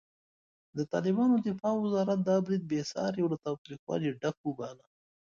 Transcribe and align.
د 0.77 0.79
طالبانو 0.93 1.35
دفاع 1.47 1.75
وزارت 1.79 2.19
دا 2.27 2.35
برید 2.45 2.63
بېساری 2.71 3.19
او 3.23 3.29
له 3.33 3.37
تاوتریخوالي 3.45 4.09
ډک 4.21 4.37
وباله. 4.47 4.85